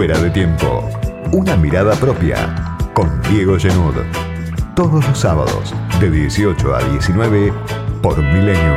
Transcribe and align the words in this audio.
Fuera 0.00 0.18
de 0.18 0.30
tiempo. 0.30 0.88
Una 1.30 1.56
mirada 1.58 1.94
propia. 1.94 2.78
Con 2.94 3.20
Diego 3.24 3.58
Genud. 3.58 3.96
Todos 4.74 5.06
los 5.06 5.18
sábados, 5.18 5.74
de 6.00 6.10
18 6.10 6.74
a 6.74 6.82
19, 6.84 7.52
por 8.00 8.16
Millennium. 8.16 8.76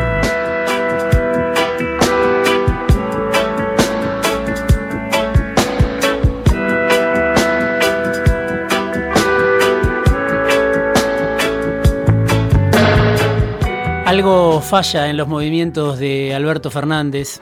Algo 14.06 14.60
falla 14.60 15.10
en 15.10 15.16
los 15.16 15.30
movimientos 15.30 16.00
de 16.00 16.36
Alberto 16.36 16.70
Fernández. 16.70 17.40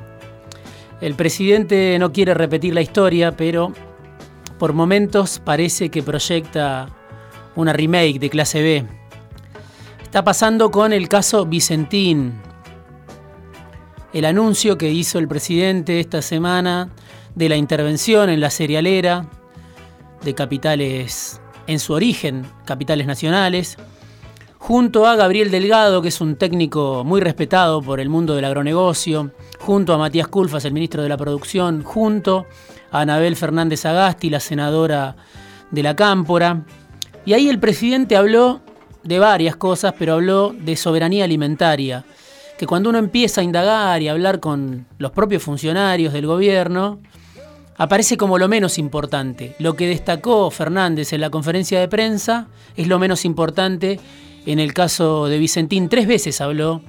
El 1.02 1.16
presidente 1.16 1.98
no 2.00 2.14
quiere 2.14 2.36
repetir 2.36 2.76
la 2.76 2.82
historia, 2.82 3.36
pero 3.36 3.74
por 4.60 4.74
momentos 4.74 5.42
parece 5.44 5.90
que 5.90 6.04
proyecta 6.04 6.90
una 7.56 7.74
remake 7.74 8.20
de 8.20 8.30
clase 8.30 8.62
B. 8.62 8.86
Está 10.04 10.24
pasando 10.24 10.70
con 10.70 10.94
el 10.94 11.10
caso 11.10 11.46
Vicentín. 11.48 12.34
El 14.14 14.26
anuncio 14.26 14.78
que 14.78 14.92
hizo 14.92 15.18
el 15.18 15.28
presidente 15.28 16.00
esta 16.00 16.22
semana 16.22 16.90
de 17.34 17.50
la 17.50 17.56
intervención 17.56 18.30
en 18.30 18.40
la 18.40 18.52
serialera 18.52 19.26
de 20.24 20.36
capitales 20.36 21.42
en 21.66 21.80
su 21.80 21.94
origen, 21.94 22.46
capitales 22.66 23.08
nacionales, 23.08 23.78
junto 24.62 25.08
a 25.08 25.16
Gabriel 25.16 25.50
Delgado, 25.50 26.04
que 26.04 26.10
es 26.10 26.22
un 26.22 26.36
técnico 26.36 27.04
muy 27.04 27.20
respetado 27.20 27.82
por 27.82 28.00
el 28.00 28.10
mundo 28.10 28.36
del 28.36 28.46
agronegocio, 28.46 29.32
junto 29.60 29.92
a 29.92 29.98
Matías 29.98 30.28
Culfas, 30.28 30.64
el 30.66 30.72
ministro 30.72 31.02
de 31.02 31.10
la 31.10 31.18
Producción, 31.18 31.82
junto 31.82 32.46
a 32.92 33.02
Anabel 33.02 33.36
Fernández 33.36 33.88
Agasti, 33.88 34.30
la 34.30 34.40
senadora 34.40 35.16
de 35.72 35.82
la 35.82 35.96
Cámpora. 35.96 36.64
Y 37.26 37.34
ahí 37.34 37.50
el 37.50 37.60
presidente 37.60 38.16
habló 38.16 38.62
de 39.04 39.18
varias 39.18 39.56
cosas, 39.56 39.96
pero 39.98 40.14
habló 40.14 40.54
de 40.56 40.76
soberanía 40.76 41.24
alimentaria, 41.24 42.06
que 42.60 42.68
cuando 42.68 42.92
uno 42.92 43.00
empieza 43.00 43.42
a 43.42 43.44
indagar 43.44 44.04
y 44.04 44.10
a 44.10 44.12
hablar 44.12 44.40
con 44.40 44.86
los 45.00 45.10
propios 45.10 45.42
funcionarios 45.42 46.14
del 46.14 46.28
gobierno, 46.28 47.00
aparece 47.78 48.16
como 48.16 48.38
lo 48.38 48.48
menos 48.48 48.78
importante. 48.78 49.56
Lo 49.58 49.76
que 49.76 49.88
destacó 49.88 50.52
Fernández 50.52 51.14
en 51.14 51.22
la 51.22 51.32
conferencia 51.32 51.80
de 51.80 51.88
prensa 51.88 52.48
es 52.76 52.88
lo 52.88 53.00
menos 53.00 53.26
importante 53.26 54.00
en 54.46 54.60
el 54.60 54.74
caso 54.74 55.28
de 55.28 55.38
Vicentín. 55.38 55.90
Tres 55.90 56.08
veces 56.08 56.42
habló 56.42 56.82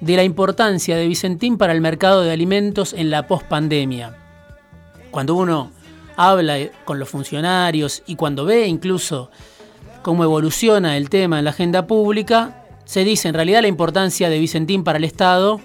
de 0.00 0.16
la 0.16 0.24
importancia 0.24 0.96
de 0.96 1.06
Vicentín 1.06 1.56
para 1.56 1.72
el 1.72 1.80
mercado 1.80 2.22
de 2.22 2.32
alimentos 2.32 2.92
en 2.92 3.10
la 3.10 3.26
pospandemia. 3.26 4.16
Cuando 5.10 5.34
uno 5.34 5.70
habla 6.16 6.58
con 6.84 6.98
los 6.98 7.08
funcionarios 7.08 8.02
y 8.06 8.16
cuando 8.16 8.44
ve 8.44 8.66
incluso 8.66 9.30
cómo 10.02 10.24
evoluciona 10.24 10.96
el 10.96 11.08
tema 11.08 11.38
en 11.38 11.44
la 11.44 11.50
agenda 11.50 11.86
pública, 11.86 12.64
se 12.84 13.04
dice 13.04 13.28
en 13.28 13.34
realidad 13.34 13.62
la 13.62 13.68
importancia 13.68 14.28
de 14.28 14.38
Vicentín 14.38 14.84
para 14.84 14.98
el 14.98 15.04
Estado 15.04 15.60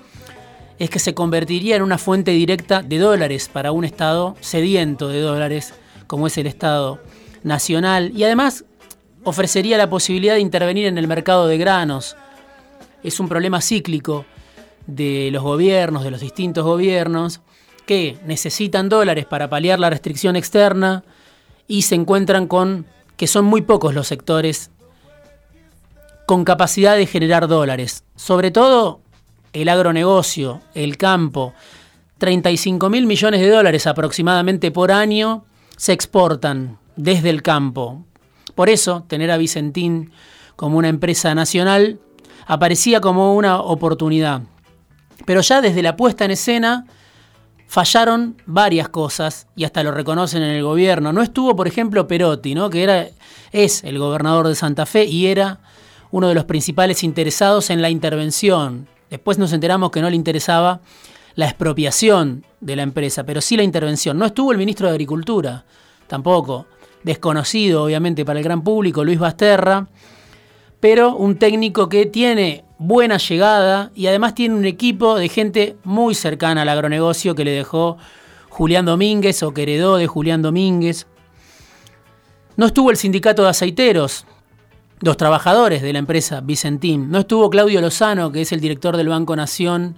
es 0.80 0.90
que 0.90 1.00
se 1.00 1.14
convertiría 1.14 1.76
en 1.76 1.82
una 1.82 1.98
fuente 1.98 2.32
directa 2.32 2.82
de 2.82 2.98
dólares 2.98 3.50
para 3.52 3.74
un 3.74 3.84
Estado 3.84 4.36
sediento 4.40 5.10
de 5.10 5.20
dólares 5.20 5.74
como 6.08 6.28
es 6.28 6.38
el 6.38 6.48
Estado 6.48 7.00
nacional 7.44 8.12
y 8.16 8.24
además 8.24 8.64
ofrecería 9.24 9.78
la 9.78 9.90
posibilidad 9.90 10.36
de 10.36 10.40
intervenir 10.40 10.86
en 10.86 10.98
el 10.98 11.08
mercado 11.08 11.48
de 11.48 11.58
granos, 11.58 12.16
es 13.04 13.20
un 13.20 13.30
problema 13.30 13.62
cíclico 13.62 14.26
de 14.88 15.30
los 15.32 15.44
gobiernos, 15.44 16.04
de 16.04 16.12
los 16.12 16.22
distintos 16.22 16.64
gobiernos, 16.64 17.42
que 17.86 18.18
necesitan 18.26 18.90
dólares 18.90 19.26
para 19.26 19.50
paliar 19.50 19.80
la 19.80 19.90
restricción 19.90 20.36
externa 20.36 21.04
y 21.68 21.84
se 21.84 21.96
encuentran 21.96 22.48
con 22.48 22.86
que 23.18 23.28
son 23.28 23.46
muy 23.46 23.62
pocos 23.62 23.94
los 23.94 24.08
sectores 24.08 24.72
con 26.26 26.46
capacidad 26.46 26.96
de 26.96 27.08
generar 27.08 27.48
dólares. 27.48 28.04
Sobre 28.16 28.52
todo 28.52 29.02
el 29.54 29.70
agronegocio, 29.70 30.62
el 30.76 30.98
campo. 30.98 31.54
35 32.20 32.90
mil 32.90 33.08
millones 33.08 33.42
de 33.42 33.50
dólares 33.50 33.88
aproximadamente 33.88 34.72
por 34.72 34.92
año 34.92 35.46
se 35.76 35.94
exportan 35.94 36.78
desde 36.96 37.30
el 37.30 37.42
campo. 37.42 38.06
Por 38.60 38.70
eso, 38.70 39.06
tener 39.08 39.32
a 39.32 39.38
Vicentín 39.38 40.12
como 40.58 40.78
una 40.78 40.90
empresa 40.90 41.34
nacional 41.34 41.98
aparecía 42.46 43.00
como 43.00 43.34
una 43.34 43.62
oportunidad. 43.62 44.42
Pero 45.26 45.40
ya 45.40 45.62
desde 45.62 45.82
la 45.82 45.96
puesta 45.96 46.26
en 46.26 46.32
escena 46.32 46.86
fallaron 47.68 48.36
varias 48.46 48.90
cosas 48.90 49.48
y 49.56 49.64
hasta 49.64 49.82
lo 49.82 49.92
reconocen 49.92 50.44
en 50.44 50.50
el 50.50 50.64
gobierno. 50.64 51.14
No 51.14 51.22
estuvo, 51.22 51.56
por 51.56 51.70
ejemplo, 51.70 52.06
Perotti, 52.06 52.54
¿no? 52.54 52.70
que 52.70 52.84
era, 52.84 53.08
es 53.54 53.82
el 53.86 53.98
gobernador 53.98 54.50
de 54.50 54.56
Santa 54.56 54.86
Fe 54.86 55.06
y 55.06 55.28
era 55.28 55.62
uno 56.12 56.28
de 56.28 56.36
los 56.36 56.44
principales 56.44 57.02
interesados 57.06 57.70
en 57.70 57.82
la 57.82 57.90
intervención. 57.90 58.90
Después 59.10 59.38
nos 59.38 59.54
enteramos 59.54 59.90
que 59.90 60.02
no 60.02 60.10
le 60.10 60.18
interesaba 60.18 60.82
la 61.36 61.46
expropiación 61.46 62.46
de 62.60 62.76
la 62.76 62.84
empresa, 62.84 63.24
pero 63.24 63.40
sí 63.40 63.56
la 63.56 63.64
intervención. 63.64 64.18
No 64.18 64.26
estuvo 64.26 64.52
el 64.52 64.58
ministro 64.58 64.88
de 64.88 64.92
Agricultura, 64.92 65.64
tampoco. 66.08 66.66
Desconocido, 67.04 67.84
obviamente, 67.84 68.26
para 68.26 68.40
el 68.40 68.44
gran 68.44 68.64
público, 68.64 69.04
Luis 69.04 69.20
Basterra 69.20 69.88
pero 70.80 71.16
un 71.16 71.38
técnico 71.38 71.90
que 71.90 72.06
tiene 72.06 72.64
buena 72.78 73.18
llegada 73.18 73.92
y 73.96 74.08
además 74.08 74.34
tiene 74.36 74.56
un 74.56 74.66
equipo 74.66 75.18
de 75.18 75.30
gente 75.30 75.78
muy 75.84 76.16
cercana 76.16 76.62
al 76.62 76.70
agronegocio 76.70 77.36
que 77.36 77.44
le 77.44 77.52
dejó 77.52 77.98
Julián 78.50 78.86
Domínguez 78.86 79.44
o 79.44 79.54
que 79.54 79.64
heredó 79.64 79.98
de 79.98 80.08
Julián 80.08 80.42
Domínguez. 80.42 81.06
No 82.56 82.66
estuvo 82.66 82.92
el 82.92 82.98
sindicato 82.98 83.44
de 83.44 83.50
aceiteros, 83.50 84.26
los 85.02 85.18
trabajadores 85.18 85.82
de 85.82 85.94
la 85.94 86.00
empresa 86.00 86.42
Vicentín. 86.42 87.10
No 87.10 87.20
estuvo 87.20 87.50
Claudio 87.50 87.82
Lozano, 87.82 88.32
que 88.32 88.42
es 88.42 88.52
el 88.52 88.60
director 88.60 88.96
del 88.96 89.10
Banco 89.10 89.36
Nación 89.36 89.98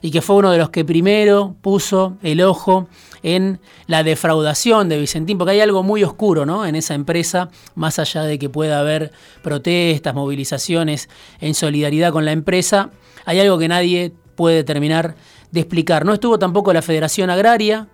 y 0.00 0.10
que 0.10 0.22
fue 0.22 0.36
uno 0.36 0.50
de 0.50 0.58
los 0.58 0.70
que 0.70 0.84
primero 0.84 1.56
puso 1.60 2.16
el 2.22 2.40
ojo 2.42 2.88
en 3.22 3.60
la 3.86 4.02
defraudación 4.02 4.88
de 4.88 4.98
Vicentín, 4.98 5.38
porque 5.38 5.52
hay 5.52 5.60
algo 5.60 5.82
muy 5.82 6.04
oscuro 6.04 6.46
¿no? 6.46 6.66
en 6.66 6.76
esa 6.76 6.94
empresa, 6.94 7.50
más 7.74 7.98
allá 7.98 8.22
de 8.22 8.38
que 8.38 8.48
pueda 8.48 8.78
haber 8.78 9.12
protestas, 9.42 10.14
movilizaciones 10.14 11.08
en 11.40 11.54
solidaridad 11.54 12.12
con 12.12 12.24
la 12.24 12.32
empresa, 12.32 12.90
hay 13.24 13.40
algo 13.40 13.58
que 13.58 13.68
nadie 13.68 14.12
puede 14.36 14.64
terminar 14.64 15.16
de 15.50 15.60
explicar. 15.60 16.04
No 16.04 16.14
estuvo 16.14 16.38
tampoco 16.38 16.72
la 16.72 16.82
Federación 16.82 17.30
Agraria, 17.30 17.88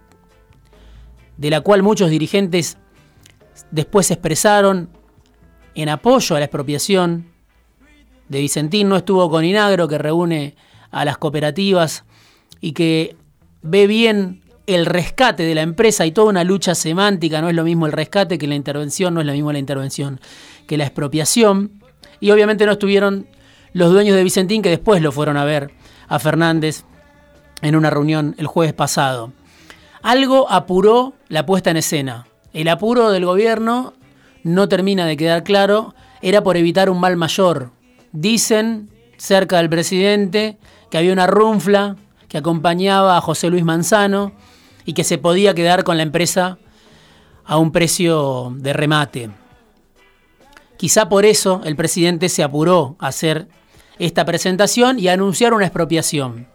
de 1.37 1.51
la 1.51 1.61
cual 1.63 1.83
muchos 1.83 2.11
dirigentes 2.11 2.77
después 3.71 4.07
se 4.07 4.15
expresaron 4.15 4.91
en 5.75 5.89
apoyo 5.89 6.37
a 6.37 6.39
la 6.39 6.45
expropiación 6.45 7.33
de 8.29 8.41
Vicentín, 8.41 8.89
no 8.89 8.97
estuvo 8.97 9.29
con 9.29 9.45
Inagro, 9.45 9.89
que 9.89 9.99
reúne 9.99 10.57
a 10.95 11.05
las 11.05 11.19
cooperativas 11.19 12.05
y 12.61 12.73
que 12.73 13.17
ve 13.63 13.87
bien 13.87 14.43
el 14.67 14.87
rescate 14.87 15.43
de 15.43 15.55
la 15.55 15.63
empresa 15.63 16.07
y 16.07 16.13
toda 16.13 16.31
una 16.31 16.45
lucha 16.45 16.75
semántica, 16.75 17.43
no 17.43 17.49
es 17.49 17.55
lo 17.55 17.65
mismo 17.65 17.87
el 17.87 17.93
rescate 17.93 18.39
que 18.39 18.47
la 18.47 18.55
intervención, 18.55 19.13
no 19.13 19.21
es 19.21 19.27
lo 19.27 19.33
mismo 19.33 19.53
la 19.53 19.59
intervención 19.59 20.21
que 20.67 20.79
la 20.79 20.85
expropiación. 20.85 21.83
Y 22.21 22.31
obviamente 22.31 22.65
no 22.65 22.73
estuvieron 22.73 23.27
los 23.73 23.93
dueños 23.93 24.17
de 24.17 24.23
Vicentín 24.23 24.63
que 24.63 24.71
después 24.71 25.03
lo 25.03 25.13
fueron 25.13 25.37
a 25.37 25.45
ver 25.45 25.73
a 26.09 26.19
Fernández 26.19 26.85
en 27.61 27.77
una 27.77 27.91
reunión 27.91 28.35
el 28.39 28.47
jueves 28.47 28.73
pasado. 28.73 29.33
Algo 30.03 30.51
apuró 30.51 31.15
la 31.29 31.45
puesta 31.45 31.71
en 31.71 31.79
escena. 31.79 32.27
El 32.53 32.69
apuro 32.69 33.11
del 33.11 33.27
gobierno 33.27 33.95
no 34.43 34.69
termina 34.69 35.07
de 35.07 35.17
quedar 35.17 35.43
claro, 35.43 35.95
era 36.23 36.43
por 36.43 36.57
evitar 36.57 36.89
un 36.89 37.01
mal 37.01 37.17
mayor. 37.17 37.73
Dicen 38.13 38.91
cerca 39.17 39.59
del 39.59 39.69
presidente 39.69 40.59
que 40.95 40.99
había 40.99 41.13
una 41.13 41.27
runfla 41.27 41.97
que 42.29 42.39
acompañaba 42.39 43.17
a 43.17 43.21
José 43.21 43.51
Luis 43.51 43.65
Manzano 43.65 44.31
y 44.85 44.93
que 44.93 45.03
se 45.03 45.19
podía 45.19 45.53
quedar 45.53 45.83
con 45.83 45.97
la 45.97 46.05
empresa 46.05 46.57
a 47.45 47.59
un 47.59 47.73
precio 47.73 48.55
de 48.59 48.73
remate. 48.73 49.31
Quizá 50.77 51.09
por 51.09 51.25
eso 51.25 51.63
el 51.65 51.75
presidente 51.75 52.29
se 52.29 52.45
apuró 52.45 52.95
a 53.01 53.09
hacer 53.09 53.49
esta 53.99 54.25
presentación 54.25 55.01
y 55.01 55.09
a 55.09 55.15
anunciar 55.15 55.53
una 55.53 55.65
expropiación. 55.65 56.47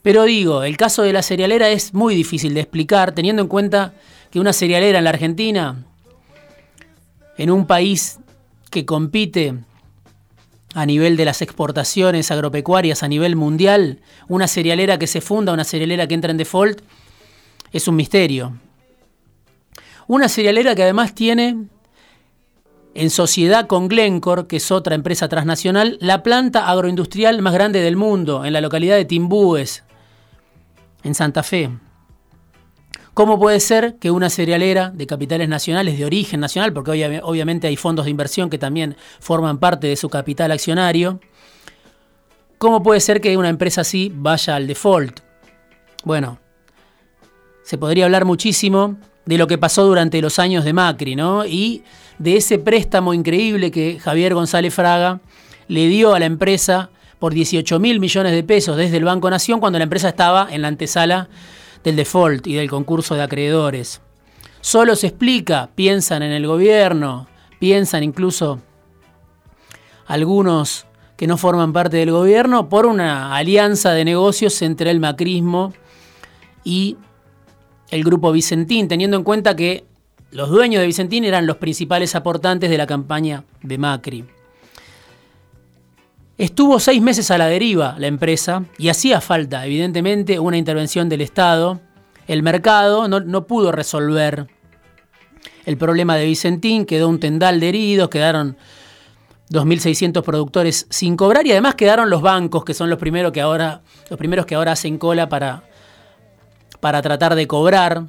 Pero 0.00 0.22
digo, 0.22 0.62
el 0.62 0.78
caso 0.78 1.02
de 1.02 1.12
la 1.12 1.22
cerealera 1.22 1.68
es 1.68 1.92
muy 1.92 2.14
difícil 2.14 2.54
de 2.54 2.60
explicar 2.60 3.12
teniendo 3.12 3.42
en 3.42 3.48
cuenta 3.48 3.92
que 4.30 4.40
una 4.40 4.54
cerealera 4.54 4.96
en 4.96 5.04
la 5.04 5.10
Argentina, 5.10 5.84
en 7.36 7.50
un 7.50 7.66
país 7.66 8.20
que 8.70 8.86
compite 8.86 9.64
a 10.74 10.86
nivel 10.86 11.16
de 11.16 11.24
las 11.24 11.42
exportaciones 11.42 12.30
agropecuarias 12.30 13.02
a 13.02 13.08
nivel 13.08 13.36
mundial, 13.36 14.00
una 14.28 14.46
cerealera 14.46 14.98
que 14.98 15.06
se 15.06 15.20
funda, 15.20 15.52
una 15.52 15.64
cerealera 15.64 16.06
que 16.06 16.14
entra 16.14 16.30
en 16.30 16.36
default, 16.36 16.80
es 17.72 17.88
un 17.88 17.96
misterio. 17.96 18.56
Una 20.06 20.28
cerealera 20.28 20.74
que 20.74 20.82
además 20.82 21.14
tiene 21.14 21.66
en 22.94 23.10
sociedad 23.10 23.66
con 23.66 23.88
Glencore, 23.88 24.46
que 24.46 24.56
es 24.56 24.70
otra 24.70 24.94
empresa 24.94 25.28
transnacional, 25.28 25.98
la 26.00 26.22
planta 26.22 26.68
agroindustrial 26.68 27.40
más 27.42 27.54
grande 27.54 27.80
del 27.80 27.96
mundo, 27.96 28.44
en 28.44 28.52
la 28.52 28.60
localidad 28.60 28.96
de 28.96 29.04
Timbúes, 29.04 29.84
en 31.04 31.14
Santa 31.14 31.42
Fe. 31.42 31.70
¿Cómo 33.14 33.38
puede 33.38 33.58
ser 33.60 33.96
que 33.96 34.10
una 34.10 34.30
cerealera 34.30 34.90
de 34.90 35.06
capitales 35.06 35.48
nacionales, 35.48 35.98
de 35.98 36.04
origen 36.04 36.40
nacional, 36.40 36.72
porque 36.72 37.20
obviamente 37.22 37.66
hay 37.66 37.76
fondos 37.76 38.04
de 38.04 38.10
inversión 38.10 38.50
que 38.50 38.58
también 38.58 38.96
forman 39.18 39.58
parte 39.58 39.88
de 39.88 39.96
su 39.96 40.08
capital 40.08 40.52
accionario, 40.52 41.20
¿cómo 42.58 42.82
puede 42.82 43.00
ser 43.00 43.20
que 43.20 43.36
una 43.36 43.48
empresa 43.48 43.80
así 43.80 44.12
vaya 44.14 44.54
al 44.54 44.66
default? 44.66 45.20
Bueno, 46.04 46.38
se 47.64 47.78
podría 47.78 48.04
hablar 48.04 48.24
muchísimo 48.24 48.96
de 49.26 49.38
lo 49.38 49.46
que 49.46 49.58
pasó 49.58 49.84
durante 49.84 50.20
los 50.22 50.38
años 50.38 50.64
de 50.64 50.72
Macri, 50.72 51.16
¿no? 51.16 51.44
Y 51.44 51.82
de 52.18 52.36
ese 52.36 52.58
préstamo 52.58 53.12
increíble 53.12 53.70
que 53.70 53.98
Javier 53.98 54.34
González 54.34 54.72
Fraga 54.72 55.20
le 55.68 55.88
dio 55.88 56.14
a 56.14 56.18
la 56.18 56.26
empresa 56.26 56.90
por 57.18 57.34
18 57.34 57.78
mil 57.80 58.00
millones 58.00 58.32
de 58.32 58.42
pesos 58.42 58.76
desde 58.76 58.96
el 58.96 59.04
Banco 59.04 59.30
Nación 59.30 59.60
cuando 59.60 59.78
la 59.78 59.84
empresa 59.84 60.08
estaba 60.08 60.48
en 60.50 60.62
la 60.62 60.68
antesala 60.68 61.28
del 61.84 61.96
default 61.96 62.46
y 62.46 62.54
del 62.54 62.70
concurso 62.70 63.14
de 63.14 63.22
acreedores. 63.22 64.00
Solo 64.60 64.96
se 64.96 65.08
explica, 65.08 65.70
piensan 65.74 66.22
en 66.22 66.32
el 66.32 66.46
gobierno, 66.46 67.26
piensan 67.58 68.02
incluso 68.02 68.60
algunos 70.06 70.86
que 71.16 71.26
no 71.26 71.36
forman 71.36 71.72
parte 71.72 71.98
del 71.98 72.10
gobierno, 72.10 72.68
por 72.68 72.86
una 72.86 73.36
alianza 73.36 73.92
de 73.92 74.04
negocios 74.04 74.62
entre 74.62 74.90
el 74.90 75.00
macrismo 75.00 75.74
y 76.64 76.96
el 77.90 78.04
grupo 78.04 78.32
Vicentín, 78.32 78.88
teniendo 78.88 79.16
en 79.16 79.24
cuenta 79.24 79.54
que 79.54 79.84
los 80.30 80.48
dueños 80.48 80.80
de 80.80 80.86
Vicentín 80.86 81.24
eran 81.24 81.46
los 81.46 81.56
principales 81.56 82.14
aportantes 82.14 82.70
de 82.70 82.78
la 82.78 82.86
campaña 82.86 83.44
de 83.62 83.78
Macri. 83.78 84.24
Estuvo 86.40 86.80
seis 86.80 87.02
meses 87.02 87.30
a 87.30 87.36
la 87.36 87.48
deriva 87.48 87.96
la 87.98 88.06
empresa 88.06 88.64
y 88.78 88.88
hacía 88.88 89.20
falta, 89.20 89.66
evidentemente, 89.66 90.38
una 90.38 90.56
intervención 90.56 91.06
del 91.10 91.20
Estado. 91.20 91.82
El 92.26 92.42
mercado 92.42 93.08
no, 93.08 93.46
pudo 93.46 93.72
resolver 93.72 94.46
el 95.66 95.76
problema 95.76 96.16
de 96.16 96.24
Vicentín, 96.24 96.86
quedó 96.86 97.10
un 97.10 97.20
tendal 97.20 97.60
de 97.60 97.68
heridos, 97.68 98.08
quedaron 98.08 98.56
2.600 99.50 100.22
productores 100.22 100.86
sin 100.88 101.14
cobrar 101.14 101.46
y 101.46 101.52
además 101.52 101.74
quedaron 101.74 102.08
los 102.08 102.22
bancos, 102.22 102.64
que 102.64 102.72
son 102.72 102.88
los 102.88 102.98
primeros 102.98 103.32
que 103.32 103.42
ahora, 103.42 103.82
los 104.08 104.18
primeros 104.18 104.46
que 104.46 104.54
ahora 104.54 104.72
hacen 104.72 104.96
cola 104.96 105.28
para, 105.28 105.64
para 106.80 107.02
tratar 107.02 107.34
de 107.34 107.46
cobrar. 107.46 108.04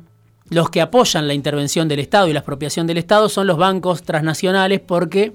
Los 0.47 0.69
que 0.69 0.79
apoyan 0.79 1.27
la 1.27 1.33
intervención 1.33 1.89
del 1.89 1.99
Estado 1.99 2.29
y 2.29 2.33
la 2.33 2.39
expropiación 2.39 2.87
del 2.87 2.97
Estado 2.97 3.27
son 3.27 3.45
los 3.45 3.57
bancos 3.57 4.03
transnacionales 4.03 4.79
porque 4.79 5.33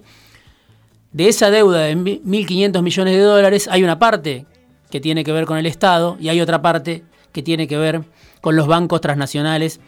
de 1.12 1.28
esa 1.28 1.50
deuda 1.50 1.80
de 1.80 1.96
1.500 1.96 2.82
millones 2.82 3.14
de 3.14 3.20
dólares 3.20 3.68
hay 3.70 3.82
una 3.82 3.98
parte 3.98 4.46
que 4.90 5.00
tiene 5.00 5.24
que 5.24 5.32
ver 5.32 5.46
con 5.46 5.58
el 5.58 5.66
Estado 5.66 6.16
y 6.20 6.28
hay 6.28 6.40
otra 6.40 6.62
parte 6.62 7.04
que 7.32 7.42
tiene 7.42 7.66
que 7.66 7.76
ver 7.76 8.02
con 8.40 8.56
los 8.56 8.66
bancos 8.66 9.00
transnacionales 9.00 9.80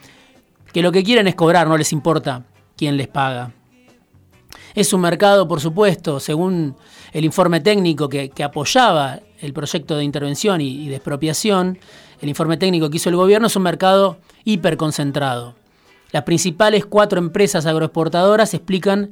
que 0.72 0.82
lo 0.82 0.92
que 0.92 1.02
quieren 1.02 1.26
es 1.28 1.34
cobrar, 1.34 1.66
no 1.66 1.78
les 1.78 1.92
importa 1.92 2.44
quién 2.76 2.96
les 2.96 3.08
paga. 3.08 3.52
Es 4.74 4.92
un 4.92 5.00
mercado, 5.00 5.48
por 5.48 5.60
supuesto, 5.60 6.20
según 6.20 6.76
el 7.12 7.24
informe 7.24 7.60
técnico 7.60 8.08
que, 8.08 8.30
apoyaba 8.44 9.20
el 9.40 9.52
proyecto 9.52 9.96
de 9.96 10.04
intervención 10.04 10.60
y, 10.60 10.84
y 10.84 10.88
de 10.88 10.96
expropiación, 10.96 11.78
el 12.20 12.28
informe 12.28 12.56
técnico 12.56 12.90
que 12.90 12.98
hizo 12.98 13.08
el 13.08 13.16
gobierno 13.16 13.46
es 13.46 13.56
un 13.56 13.62
mercado 13.62 14.18
hiperconcentrado. 14.44 15.54
Las 16.12 16.24
principales 16.24 16.86
cuatro 16.86 17.18
empresas 17.18 17.66
agroexportadoras 17.66 18.54
explican 18.54 19.10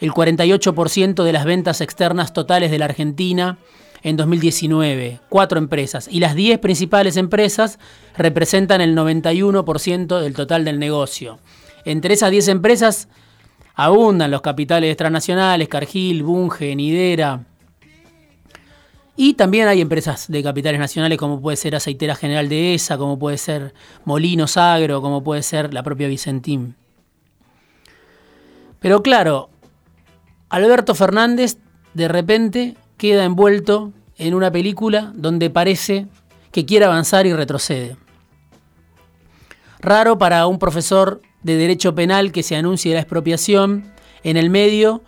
el 0.00 0.12
48% 0.12 1.24
de 1.24 1.32
las 1.32 1.44
ventas 1.44 1.80
externas 1.80 2.32
totales 2.32 2.70
de 2.70 2.78
la 2.78 2.86
Argentina 2.86 3.58
en 4.02 4.16
2019, 4.16 5.20
cuatro 5.28 5.58
empresas, 5.58 6.08
y 6.10 6.20
las 6.20 6.34
10 6.34 6.58
principales 6.58 7.16
empresas 7.16 7.78
representan 8.16 8.80
el 8.80 8.96
91% 8.96 10.20
del 10.20 10.34
total 10.34 10.64
del 10.64 10.78
negocio. 10.78 11.38
Entre 11.84 12.14
esas 12.14 12.30
10 12.30 12.48
empresas 12.48 13.08
abundan 13.74 14.30
los 14.30 14.42
capitales 14.42 14.96
transnacionales, 14.96 15.68
Cargill, 15.68 16.22
Bunge, 16.22 16.76
Nidera, 16.76 17.44
y 19.16 19.34
también 19.34 19.66
hay 19.66 19.80
empresas 19.80 20.26
de 20.28 20.42
capitales 20.42 20.78
nacionales 20.78 21.16
como 21.16 21.40
puede 21.40 21.56
ser 21.56 21.74
Aceitera 21.74 22.14
General 22.14 22.50
de 22.50 22.74
ESA, 22.74 22.98
como 22.98 23.18
puede 23.18 23.38
ser 23.38 23.72
Molinos 24.04 24.58
Agro, 24.58 25.00
como 25.00 25.24
puede 25.24 25.42
ser 25.42 25.72
la 25.72 25.82
propia 25.82 26.06
Vicentín. 26.06 26.76
Pero 28.78 29.02
claro, 29.02 29.48
Alberto 30.48 30.94
Fernández 30.94 31.58
de 31.94 32.08
repente 32.08 32.76
queda 32.96 33.24
envuelto 33.24 33.92
en 34.16 34.34
una 34.34 34.50
película 34.50 35.12
donde 35.14 35.50
parece 35.50 36.06
que 36.52 36.64
quiere 36.64 36.84
avanzar 36.84 37.26
y 37.26 37.32
retrocede. 37.32 37.96
Raro 39.80 40.18
para 40.18 40.46
un 40.46 40.58
profesor 40.58 41.20
de 41.42 41.56
derecho 41.56 41.94
penal 41.94 42.32
que 42.32 42.42
se 42.42 42.56
anuncie 42.56 42.94
la 42.94 43.00
expropiación 43.00 43.92
en 44.22 44.36
el 44.36 44.50
medio 44.50 45.02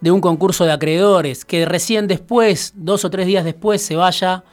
de 0.00 0.10
un 0.10 0.20
concurso 0.20 0.64
de 0.64 0.72
acreedores, 0.72 1.44
que 1.44 1.66
recién 1.66 2.06
después, 2.06 2.72
dos 2.74 3.04
o 3.04 3.10
tres 3.10 3.26
días 3.26 3.44
después, 3.44 3.82
se 3.82 3.96
vaya 3.96 4.44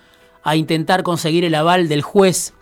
a 0.44 0.56
intentar 0.56 1.04
conseguir 1.04 1.46
el 1.46 1.56
aval 1.56 1.88
del 1.88 2.02
juez 2.02 2.54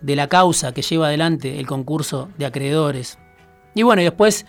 de 0.00 0.16
la 0.16 0.28
causa 0.28 0.72
que 0.72 0.82
lleva 0.82 1.08
adelante 1.08 1.58
el 1.58 1.66
concurso 1.66 2.28
de 2.36 2.46
acreedores. 2.46 3.18
Y 3.74 3.82
bueno, 3.82 4.02
y 4.02 4.04
después 4.04 4.46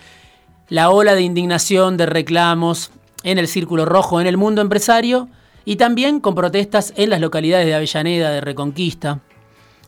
la 0.69 0.91
ola 0.91 1.15
de 1.15 1.21
indignación, 1.21 1.97
de 1.97 2.05
reclamos 2.05 2.91
en 3.23 3.37
el 3.37 3.47
Círculo 3.47 3.85
Rojo, 3.85 4.21
en 4.21 4.27
el 4.27 4.37
mundo 4.37 4.61
empresario, 4.61 5.29
y 5.65 5.75
también 5.75 6.19
con 6.19 6.35
protestas 6.35 6.93
en 6.95 7.09
las 7.09 7.19
localidades 7.19 7.65
de 7.65 7.75
Avellaneda, 7.75 8.29
de 8.31 8.41
Reconquista, 8.41 9.19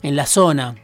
en 0.02 0.16
la 0.16 0.26
zona, 0.26 0.74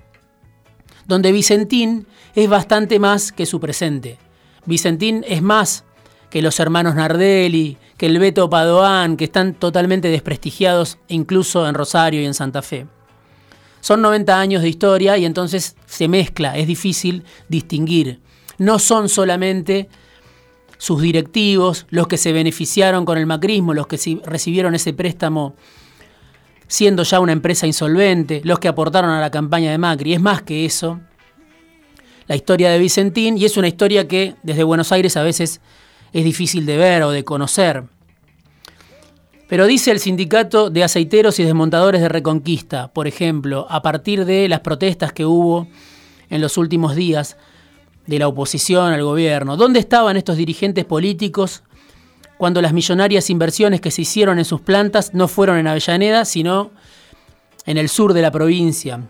donde 1.06 1.32
Vicentín 1.32 2.06
es 2.34 2.48
bastante 2.48 2.98
más 2.98 3.32
que 3.32 3.46
su 3.46 3.60
presente. 3.60 4.18
Vicentín 4.64 5.24
es 5.26 5.42
más 5.42 5.84
que 6.30 6.42
los 6.42 6.60
hermanos 6.60 6.94
Nardelli, 6.94 7.76
que 7.96 8.06
el 8.06 8.18
Beto 8.18 8.48
Padoan, 8.48 9.16
que 9.16 9.24
están 9.24 9.54
totalmente 9.54 10.08
desprestigiados 10.08 10.98
incluso 11.08 11.66
en 11.66 11.74
Rosario 11.74 12.20
y 12.20 12.26
en 12.26 12.34
Santa 12.34 12.62
Fe. 12.62 12.86
Son 13.80 14.02
90 14.02 14.38
años 14.38 14.62
de 14.62 14.68
historia 14.68 15.16
y 15.16 15.24
entonces 15.24 15.76
se 15.86 16.08
mezcla, 16.08 16.56
es 16.56 16.66
difícil 16.66 17.24
distinguir 17.48 18.20
no 18.58 18.78
son 18.78 19.08
solamente 19.08 19.88
sus 20.76 21.02
directivos, 21.02 21.86
los 21.90 22.06
que 22.06 22.16
se 22.16 22.32
beneficiaron 22.32 23.04
con 23.04 23.18
el 23.18 23.26
macrismo, 23.26 23.74
los 23.74 23.86
que 23.86 23.98
recibieron 24.24 24.74
ese 24.74 24.92
préstamo 24.92 25.56
siendo 26.68 27.02
ya 27.02 27.18
una 27.18 27.32
empresa 27.32 27.66
insolvente, 27.66 28.42
los 28.44 28.58
que 28.58 28.68
aportaron 28.68 29.10
a 29.10 29.20
la 29.20 29.30
campaña 29.30 29.70
de 29.70 29.78
Macri. 29.78 30.14
Es 30.14 30.20
más 30.20 30.42
que 30.42 30.64
eso, 30.66 31.00
la 32.26 32.36
historia 32.36 32.70
de 32.70 32.78
Vicentín, 32.78 33.38
y 33.38 33.46
es 33.46 33.56
una 33.56 33.68
historia 33.68 34.06
que 34.06 34.34
desde 34.42 34.62
Buenos 34.62 34.92
Aires 34.92 35.16
a 35.16 35.22
veces 35.22 35.60
es 36.12 36.24
difícil 36.24 36.66
de 36.66 36.76
ver 36.76 37.02
o 37.02 37.10
de 37.10 37.24
conocer. 37.24 37.84
Pero 39.48 39.66
dice 39.66 39.90
el 39.90 39.98
sindicato 39.98 40.68
de 40.68 40.84
aceiteros 40.84 41.38
y 41.38 41.44
desmontadores 41.44 42.02
de 42.02 42.10
Reconquista, 42.10 42.92
por 42.92 43.08
ejemplo, 43.08 43.66
a 43.70 43.80
partir 43.80 44.26
de 44.26 44.46
las 44.46 44.60
protestas 44.60 45.14
que 45.14 45.24
hubo 45.24 45.66
en 46.28 46.42
los 46.42 46.58
últimos 46.58 46.94
días, 46.94 47.38
de 48.08 48.18
la 48.18 48.26
oposición 48.26 48.92
al 48.92 49.04
gobierno. 49.04 49.56
¿Dónde 49.56 49.78
estaban 49.78 50.16
estos 50.16 50.38
dirigentes 50.38 50.86
políticos 50.86 51.62
cuando 52.38 52.62
las 52.62 52.72
millonarias 52.72 53.28
inversiones 53.28 53.82
que 53.82 53.90
se 53.90 54.02
hicieron 54.02 54.38
en 54.38 54.46
sus 54.46 54.62
plantas 54.62 55.12
no 55.12 55.28
fueron 55.28 55.58
en 55.58 55.66
Avellaneda, 55.66 56.24
sino 56.24 56.70
en 57.66 57.76
el 57.76 57.90
sur 57.90 58.14
de 58.14 58.22
la 58.22 58.30
provincia? 58.30 59.02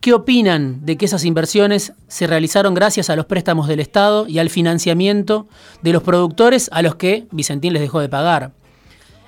¿Qué 0.00 0.12
opinan 0.12 0.84
de 0.84 0.96
que 0.96 1.04
esas 1.04 1.24
inversiones 1.24 1.92
se 2.08 2.26
realizaron 2.26 2.74
gracias 2.74 3.08
a 3.08 3.16
los 3.16 3.26
préstamos 3.26 3.68
del 3.68 3.78
Estado 3.78 4.26
y 4.26 4.40
al 4.40 4.50
financiamiento 4.50 5.46
de 5.82 5.92
los 5.92 6.02
productores 6.02 6.70
a 6.72 6.82
los 6.82 6.96
que 6.96 7.28
Vicentín 7.30 7.72
les 7.72 7.82
dejó 7.82 8.00
de 8.00 8.08
pagar? 8.08 8.52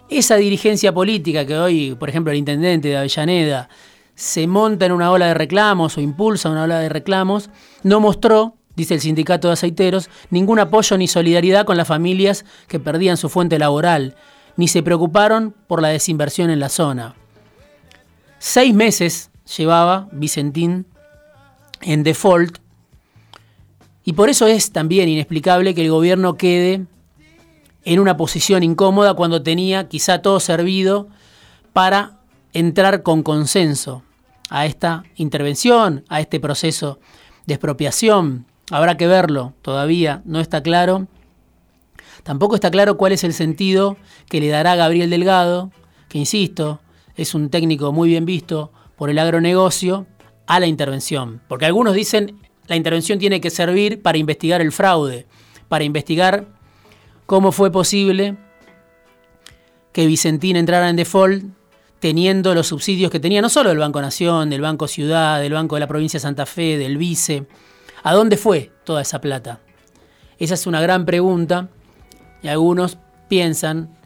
Esa 0.08 0.34
dirigencia 0.34 0.92
política 0.92 1.46
que 1.46 1.56
hoy, 1.56 1.94
por 1.94 2.08
ejemplo, 2.08 2.32
el 2.32 2.38
intendente 2.38 2.88
de 2.88 2.96
Avellaneda 2.96 3.68
se 4.22 4.46
monta 4.46 4.86
en 4.86 4.92
una 4.92 5.10
ola 5.10 5.26
de 5.26 5.34
reclamos 5.34 5.98
o 5.98 6.00
impulsa 6.00 6.48
una 6.48 6.62
ola 6.62 6.78
de 6.78 6.88
reclamos, 6.88 7.50
no 7.82 7.98
mostró, 7.98 8.54
dice 8.76 8.94
el 8.94 9.00
sindicato 9.00 9.48
de 9.48 9.54
aceiteros, 9.54 10.08
ningún 10.30 10.60
apoyo 10.60 10.96
ni 10.96 11.08
solidaridad 11.08 11.64
con 11.66 11.76
las 11.76 11.88
familias 11.88 12.44
que 12.68 12.78
perdían 12.78 13.16
su 13.16 13.28
fuente 13.28 13.58
laboral, 13.58 14.14
ni 14.56 14.68
se 14.68 14.84
preocuparon 14.84 15.56
por 15.66 15.82
la 15.82 15.88
desinversión 15.88 16.50
en 16.50 16.60
la 16.60 16.68
zona. 16.68 17.16
Seis 18.38 18.72
meses 18.72 19.32
llevaba 19.56 20.08
Vicentín 20.12 20.86
en 21.80 22.04
default 22.04 22.58
y 24.04 24.12
por 24.12 24.28
eso 24.28 24.46
es 24.46 24.70
también 24.70 25.08
inexplicable 25.08 25.74
que 25.74 25.82
el 25.82 25.90
gobierno 25.90 26.36
quede 26.36 26.86
en 27.84 27.98
una 27.98 28.16
posición 28.16 28.62
incómoda 28.62 29.14
cuando 29.14 29.42
tenía 29.42 29.88
quizá 29.88 30.22
todo 30.22 30.38
servido 30.38 31.08
para 31.72 32.20
entrar 32.52 33.02
con 33.02 33.24
consenso 33.24 34.04
a 34.52 34.66
esta 34.66 35.04
intervención, 35.16 36.04
a 36.10 36.20
este 36.20 36.38
proceso 36.38 37.00
de 37.46 37.54
expropiación. 37.54 38.44
Habrá 38.70 38.98
que 38.98 39.06
verlo, 39.06 39.54
todavía 39.62 40.20
no 40.26 40.40
está 40.40 40.62
claro. 40.62 41.08
Tampoco 42.22 42.54
está 42.54 42.70
claro 42.70 42.98
cuál 42.98 43.12
es 43.12 43.24
el 43.24 43.32
sentido 43.32 43.96
que 44.28 44.40
le 44.40 44.48
dará 44.48 44.76
Gabriel 44.76 45.08
Delgado, 45.08 45.72
que 46.10 46.18
insisto, 46.18 46.80
es 47.16 47.34
un 47.34 47.48
técnico 47.48 47.92
muy 47.92 48.10
bien 48.10 48.26
visto 48.26 48.72
por 48.96 49.08
el 49.08 49.18
agronegocio, 49.18 50.06
a 50.46 50.60
la 50.60 50.66
intervención. 50.66 51.40
Porque 51.48 51.64
algunos 51.64 51.94
dicen 51.94 52.38
la 52.66 52.76
intervención 52.76 53.18
tiene 53.18 53.40
que 53.40 53.48
servir 53.48 54.02
para 54.02 54.18
investigar 54.18 54.60
el 54.60 54.70
fraude, 54.70 55.26
para 55.68 55.84
investigar 55.84 56.46
cómo 57.24 57.52
fue 57.52 57.72
posible 57.72 58.36
que 59.92 60.06
Vicentín 60.06 60.56
entrara 60.56 60.90
en 60.90 60.96
default 60.96 61.61
teniendo 62.02 62.52
los 62.52 62.66
subsidios 62.66 63.12
que 63.12 63.20
tenía 63.20 63.40
no 63.40 63.48
solo 63.48 63.68
del 63.68 63.78
Banco 63.78 64.02
Nación, 64.02 64.50
del 64.50 64.60
Banco 64.60 64.88
Ciudad, 64.88 65.40
del 65.40 65.52
Banco 65.52 65.76
de 65.76 65.80
la 65.80 65.86
Provincia 65.86 66.18
de 66.18 66.22
Santa 66.22 66.46
Fe, 66.46 66.76
del 66.76 66.98
Vice. 66.98 67.46
¿A 68.02 68.12
dónde 68.12 68.36
fue 68.36 68.72
toda 68.82 69.02
esa 69.02 69.20
plata? 69.20 69.60
Esa 70.36 70.54
es 70.54 70.66
una 70.66 70.80
gran 70.80 71.06
pregunta 71.06 71.68
y 72.42 72.48
algunos 72.48 72.98
piensan, 73.28 73.96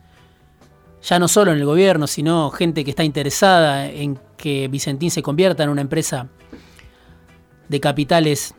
ya 1.02 1.18
no 1.18 1.26
solo 1.26 1.52
en 1.52 1.56
el 1.56 1.64
gobierno, 1.64 2.06
sino 2.06 2.50
gente 2.50 2.84
que 2.84 2.90
está 2.90 3.02
interesada 3.02 3.86
en 3.86 4.18
que 4.36 4.68
Vicentín 4.68 5.10
se 5.10 5.22
convierta 5.22 5.62
en 5.62 5.70
una 5.70 5.80
empresa 5.80 6.28
de 7.66 7.80
capitales 7.80 8.54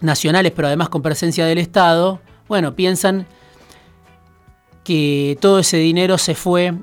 nacionales, 0.00 0.50
pero 0.56 0.66
además 0.66 0.88
con 0.88 1.02
presencia 1.02 1.46
del 1.46 1.58
Estado, 1.58 2.20
bueno, 2.48 2.74
piensan 2.74 3.28
que 4.82 5.38
todo 5.40 5.60
ese 5.60 5.76
dinero 5.76 6.18
se 6.18 6.34
fue 6.34 6.74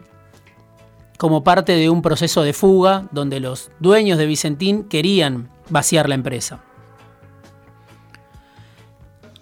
como 1.17 1.43
parte 1.43 1.73
de 1.73 1.89
un 1.89 2.01
proceso 2.01 2.43
de 2.43 2.53
fuga 2.53 3.07
donde 3.11 3.39
los 3.39 3.71
dueños 3.79 4.17
de 4.17 4.27
Vicentín 4.27 4.83
querían 4.83 5.49
vaciar 5.69 6.07
la 6.07 6.15
empresa. 6.15 6.63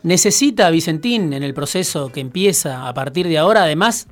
Necesita 0.03 0.69
Vicentín 0.69 1.33
en 1.33 1.43
el 1.43 1.53
proceso 1.53 2.11
que 2.11 2.21
empieza 2.21 2.87
a 2.87 2.93
partir 2.93 3.27
de 3.27 3.37
ahora, 3.37 3.63
además, 3.63 4.07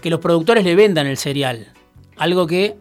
que 0.00 0.10
los 0.10 0.20
productores 0.20 0.64
le 0.64 0.74
vendan 0.74 1.06
el 1.06 1.18
cereal. 1.18 1.68
Algo 2.16 2.46
que 2.46 2.76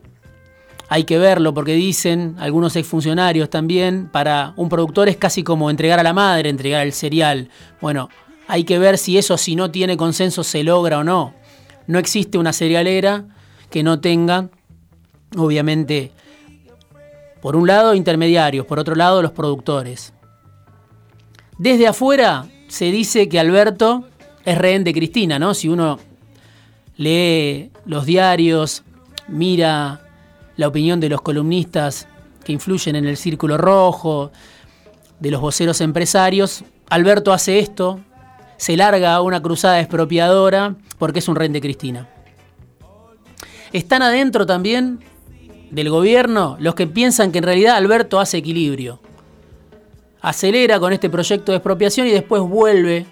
hay 0.89 1.03
que 1.03 1.17
verlo 1.17 1.53
porque 1.53 1.73
dicen 1.73 2.35
algunos 2.39 2.75
exfuncionarios 2.75 3.49
también, 3.49 4.07
para 4.07 4.53
un 4.55 4.69
productor 4.69 5.09
es 5.09 5.17
casi 5.17 5.43
como 5.43 5.69
entregar 5.69 5.99
a 5.99 6.03
la 6.03 6.13
madre, 6.13 6.49
entregar 6.49 6.85
el 6.85 6.93
cereal. 6.93 7.49
Bueno, 7.81 8.09
hay 8.47 8.63
que 8.63 8.79
ver 8.79 8.97
si 8.97 9.17
eso, 9.17 9.37
si 9.37 9.55
no 9.55 9.69
tiene 9.69 9.97
consenso, 9.97 10.43
se 10.43 10.63
logra 10.63 10.99
o 10.99 11.03
no. 11.03 11.33
No 11.85 11.99
existe 11.99 12.37
una 12.37 12.53
cerealera 12.53 13.25
que 13.69 13.83
no 13.83 13.99
tenga, 13.99 14.49
obviamente, 15.37 16.11
por 17.41 17.55
un 17.55 17.67
lado 17.67 17.93
intermediarios, 17.93 18.65
por 18.65 18.79
otro 18.79 18.95
lado 18.95 19.21
los 19.21 19.31
productores. 19.31 20.13
Desde 21.57 21.87
afuera 21.87 22.47
se 22.67 22.85
dice 22.91 23.29
que 23.29 23.39
Alberto 23.39 24.05
es 24.45 24.57
rehén 24.57 24.83
de 24.83 24.93
Cristina, 24.93 25.39
¿no? 25.39 25.53
Si 25.53 25.67
uno 25.67 25.99
lee 26.95 27.71
los 27.85 28.05
diarios, 28.05 28.83
mira 29.27 30.01
la 30.55 30.67
opinión 30.67 30.99
de 30.99 31.09
los 31.09 31.21
columnistas 31.21 32.07
que 32.43 32.53
influyen 32.53 32.95
en 32.95 33.05
el 33.05 33.17
círculo 33.17 33.57
rojo, 33.57 34.31
de 35.19 35.31
los 35.31 35.41
voceros 35.41 35.81
empresarios, 35.81 36.63
Alberto 36.89 37.33
hace 37.33 37.59
esto, 37.59 37.99
se 38.57 38.77
larga 38.77 39.15
a 39.15 39.21
una 39.21 39.41
cruzada 39.41 39.79
expropiadora 39.79 40.75
porque 40.97 41.19
es 41.19 41.27
un 41.27 41.35
rehén 41.35 41.53
de 41.53 41.61
Cristina. 41.61 42.07
Están 43.73 44.01
adentro 44.01 44.45
también 44.45 44.99
del 45.71 45.89
gobierno 45.89 46.57
los 46.59 46.75
que 46.75 46.87
piensan 46.87 47.31
que 47.31 47.39
en 47.39 47.43
realidad 47.43 47.75
Alberto 47.75 48.19
hace 48.19 48.37
equilibrio. 48.37 48.99
Acelera 50.21 50.79
con 50.79 50.93
este 50.93 51.09
proyecto 51.09 51.51
de 51.51 51.57
expropiación 51.57 52.07
y 52.07 52.11
después 52.11 52.41
vuelve 52.41 53.05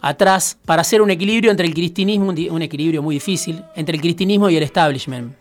atrás 0.00 0.58
para 0.64 0.82
hacer 0.82 1.00
un 1.00 1.10
equilibrio 1.10 1.50
entre 1.50 1.66
el 1.66 1.74
cristinismo, 1.74 2.30
un 2.50 2.62
equilibrio 2.62 3.02
muy 3.02 3.16
difícil, 3.16 3.62
entre 3.74 3.96
el 3.96 4.02
cristinismo 4.02 4.50
y 4.50 4.56
el 4.56 4.62
establishment. 4.62 5.34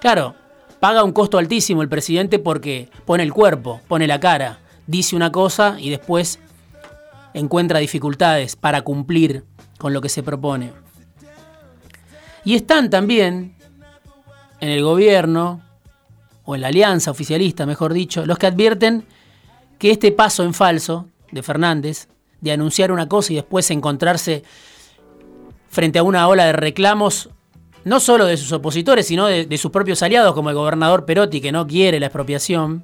Claro, 0.00 0.34
paga 0.80 1.02
un 1.02 1.12
costo 1.12 1.38
altísimo 1.38 1.82
el 1.82 1.88
presidente 1.88 2.38
porque 2.38 2.88
pone 3.04 3.22
el 3.22 3.32
cuerpo, 3.32 3.80
pone 3.88 4.06
la 4.06 4.20
cara, 4.20 4.60
dice 4.86 5.16
una 5.16 5.32
cosa 5.32 5.76
y 5.78 5.90
después 5.90 6.38
encuentra 7.34 7.78
dificultades 7.78 8.56
para 8.56 8.82
cumplir 8.82 9.44
con 9.78 9.92
lo 9.92 10.00
que 10.00 10.08
se 10.08 10.22
propone. 10.22 10.72
Y 12.44 12.54
están 12.54 12.90
también 12.90 13.56
en 14.60 14.68
el 14.70 14.82
gobierno, 14.82 15.62
o 16.50 16.54
en 16.54 16.62
la 16.62 16.68
alianza 16.68 17.10
oficialista, 17.10 17.66
mejor 17.66 17.92
dicho, 17.92 18.24
los 18.24 18.38
que 18.38 18.46
advierten 18.46 19.04
que 19.78 19.90
este 19.90 20.12
paso 20.12 20.44
en 20.44 20.54
falso 20.54 21.06
de 21.30 21.42
Fernández, 21.42 22.08
de 22.40 22.52
anunciar 22.52 22.90
una 22.90 23.06
cosa 23.06 23.34
y 23.34 23.36
después 23.36 23.70
encontrarse 23.70 24.42
frente 25.68 25.98
a 25.98 26.02
una 26.02 26.26
ola 26.26 26.46
de 26.46 26.54
reclamos, 26.54 27.28
no 27.84 28.00
solo 28.00 28.24
de 28.24 28.38
sus 28.38 28.50
opositores, 28.52 29.06
sino 29.06 29.26
de, 29.26 29.58
sus 29.58 29.70
propios 29.70 30.02
aliados, 30.02 30.32
como 30.32 30.48
el 30.48 30.56
gobernador 30.56 31.04
Perotti, 31.04 31.42
que 31.42 31.52
no 31.52 31.66
quiere 31.66 32.00
la 32.00 32.06
expropiación, 32.06 32.82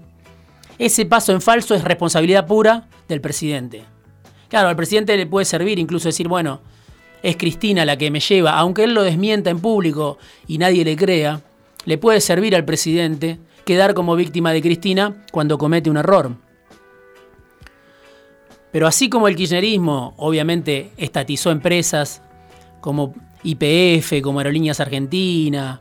ese 0.78 1.06
paso 1.06 1.32
en 1.32 1.40
falso 1.40 1.74
es 1.74 1.84
responsabilidad 1.84 2.46
pura 2.46 2.88
del 3.08 3.22
presidente. 3.22 3.84
Claro, 4.48 4.68
al 4.68 4.76
presidente 4.76 5.16
le 5.16 5.26
puede 5.26 5.46
servir 5.46 5.78
incluso 5.78 6.08
decir, 6.08 6.28
bueno, 6.28 6.60
es 7.24 7.36
Cristina 7.38 7.86
la 7.86 7.96
que 7.96 8.10
me 8.10 8.20
lleva, 8.20 8.52
aunque 8.58 8.84
él 8.84 8.92
lo 8.92 9.02
desmienta 9.02 9.48
en 9.48 9.58
público 9.58 10.18
y 10.46 10.58
nadie 10.58 10.84
le 10.84 10.94
crea, 10.94 11.40
le 11.86 11.96
puede 11.96 12.20
servir 12.20 12.54
al 12.54 12.66
presidente 12.66 13.38
quedar 13.64 13.94
como 13.94 14.14
víctima 14.14 14.52
de 14.52 14.60
Cristina 14.60 15.24
cuando 15.32 15.56
comete 15.56 15.88
un 15.88 15.96
error. 15.96 16.36
Pero 18.70 18.86
así 18.86 19.08
como 19.08 19.26
el 19.26 19.36
kirchnerismo 19.36 20.12
obviamente 20.18 20.90
estatizó 20.98 21.50
empresas 21.50 22.20
como 22.82 23.14
IPF, 23.42 24.20
como 24.22 24.40
Aerolíneas 24.40 24.80
Argentina, 24.80 25.80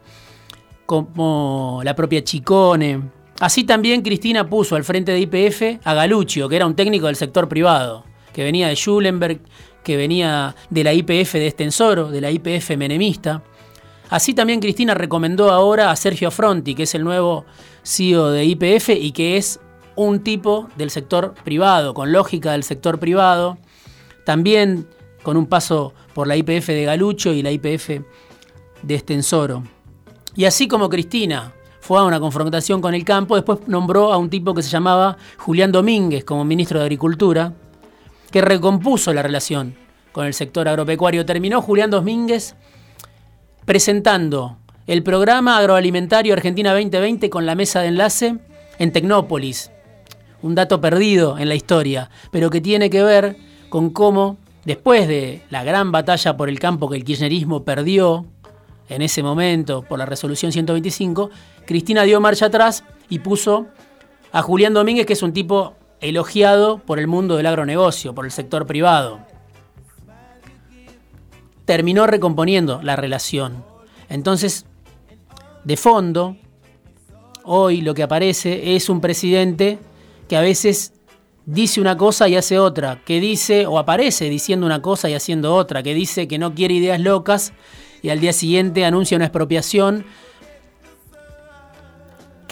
como 0.85 1.81
la 1.83 1.93
propia 1.93 2.23
Chicone, 2.23 3.01
así 3.41 3.65
también 3.65 4.01
Cristina 4.01 4.49
puso 4.49 4.77
al 4.77 4.85
frente 4.85 5.11
de 5.11 5.19
IPF 5.19 5.85
a 5.85 5.93
Galuccio, 5.93 6.47
que 6.47 6.55
era 6.55 6.65
un 6.65 6.75
técnico 6.75 7.07
del 7.07 7.17
sector 7.17 7.49
privado, 7.49 8.05
que 8.31 8.45
venía 8.45 8.69
de 8.69 8.77
Schulenberg 8.77 9.41
que 9.83 9.97
venía 9.97 10.55
de 10.69 10.83
la 10.83 10.93
IPF 10.93 11.33
de 11.33 11.47
Estensoro, 11.47 12.09
de 12.09 12.21
la 12.21 12.31
IPF 12.31 12.77
menemista. 12.77 13.43
Así 14.09 14.33
también 14.33 14.59
Cristina 14.59 14.93
recomendó 14.93 15.51
ahora 15.51 15.91
a 15.91 15.95
Sergio 15.95 16.31
Fronti, 16.31 16.75
que 16.75 16.83
es 16.83 16.95
el 16.95 17.03
nuevo 17.03 17.45
CEO 17.83 18.31
de 18.31 18.45
IPF 18.45 18.89
y 18.89 19.11
que 19.11 19.37
es 19.37 19.59
un 19.95 20.21
tipo 20.21 20.69
del 20.75 20.89
sector 20.89 21.33
privado, 21.43 21.93
con 21.93 22.11
lógica 22.11 22.51
del 22.53 22.63
sector 22.63 22.99
privado, 22.99 23.57
también 24.25 24.87
con 25.21 25.37
un 25.37 25.47
paso 25.47 25.93
por 26.13 26.27
la 26.27 26.35
IPF 26.35 26.67
de 26.67 26.85
Galucho 26.85 27.33
y 27.33 27.41
la 27.41 27.51
IPF 27.51 28.01
de 28.81 28.95
Estensoro. 28.95 29.63
Y 30.35 30.45
así 30.45 30.67
como 30.67 30.89
Cristina 30.89 31.53
fue 31.79 31.99
a 31.99 32.03
una 32.03 32.19
confrontación 32.19 32.81
con 32.81 32.93
el 32.93 33.03
campo, 33.03 33.35
después 33.35 33.59
nombró 33.67 34.13
a 34.13 34.17
un 34.17 34.29
tipo 34.29 34.53
que 34.53 34.63
se 34.63 34.69
llamaba 34.69 35.17
Julián 35.37 35.71
Domínguez 35.71 36.23
como 36.23 36.45
ministro 36.45 36.79
de 36.79 36.85
Agricultura, 36.85 37.53
que 38.33 38.41
recompuso 38.41 39.13
la 39.13 39.21
relación 39.21 39.75
con 40.11 40.25
el 40.25 40.33
sector 40.33 40.67
agropecuario. 40.67 41.23
Terminó 41.23 41.61
Julián 41.61 41.91
Domínguez 41.91 42.55
presentando 43.63 44.57
el 44.87 45.03
programa 45.03 45.59
agroalimentario 45.59 46.33
Argentina 46.33 46.71
2020 46.71 47.29
con 47.29 47.45
la 47.45 47.53
mesa 47.53 47.81
de 47.81 47.89
enlace 47.89 48.39
en 48.79 48.91
Tecnópolis. 48.91 49.69
Un 50.41 50.55
dato 50.55 50.81
perdido 50.81 51.37
en 51.37 51.47
la 51.47 51.53
historia, 51.53 52.09
pero 52.31 52.49
que 52.49 52.59
tiene 52.59 52.89
que 52.89 53.03
ver 53.03 53.37
con 53.69 53.91
cómo, 53.91 54.37
después 54.65 55.07
de 55.07 55.43
la 55.51 55.63
gran 55.63 55.91
batalla 55.91 56.35
por 56.35 56.49
el 56.49 56.59
campo 56.59 56.89
que 56.89 56.97
el 56.97 57.05
kirchnerismo 57.05 57.63
perdió 57.63 58.25
en 58.89 59.03
ese 59.03 59.21
momento 59.21 59.83
por 59.83 59.99
la 59.99 60.07
resolución 60.07 60.51
125, 60.51 61.29
Cristina 61.67 62.01
dio 62.01 62.19
marcha 62.19 62.47
atrás 62.47 62.83
y 63.09 63.19
puso 63.19 63.67
a 64.31 64.41
Julián 64.41 64.73
Domínguez, 64.73 65.05
que 65.05 65.13
es 65.13 65.21
un 65.21 65.33
tipo 65.33 65.75
elogiado 66.03 66.79
por 66.79 66.99
el 66.99 67.07
mundo 67.07 67.37
del 67.37 67.45
agronegocio, 67.45 68.13
por 68.13 68.25
el 68.25 68.31
sector 68.31 68.67
privado. 68.67 69.19
Terminó 71.65 72.05
recomponiendo 72.05 72.81
la 72.83 72.95
relación. 72.95 73.63
Entonces, 74.09 74.65
de 75.63 75.77
fondo, 75.77 76.35
hoy 77.43 77.81
lo 77.81 77.93
que 77.93 78.03
aparece 78.03 78.75
es 78.75 78.89
un 78.89 78.99
presidente 78.99 79.79
que 80.27 80.35
a 80.35 80.41
veces 80.41 80.93
dice 81.45 81.79
una 81.81 81.97
cosa 81.97 82.27
y 82.27 82.35
hace 82.35 82.59
otra, 82.59 83.01
que 83.05 83.19
dice 83.19 83.65
o 83.65 83.79
aparece 83.79 84.29
diciendo 84.29 84.65
una 84.65 84.81
cosa 84.81 85.09
y 85.09 85.13
haciendo 85.13 85.55
otra, 85.55 85.83
que 85.83 85.93
dice 85.93 86.27
que 86.27 86.37
no 86.37 86.53
quiere 86.53 86.75
ideas 86.75 86.99
locas 86.99 87.53
y 88.01 88.09
al 88.09 88.19
día 88.19 88.33
siguiente 88.33 88.85
anuncia 88.85 89.15
una 89.15 89.25
expropiación 89.25 90.05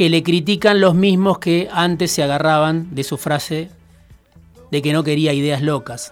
que 0.02 0.10
le 0.10 0.24
critican 0.24 0.82
los 0.82 0.96
mismos 0.96 1.38
que 1.38 1.70
antes 1.72 2.12
se 2.12 2.24
agarraban 2.24 2.88
de 2.96 3.04
su 3.04 3.20
frase 3.20 3.70
de 4.72 4.82
que 4.82 4.94
no 4.94 5.04
quería 5.04 5.32
ideas 5.32 5.62
locas. 5.62 6.12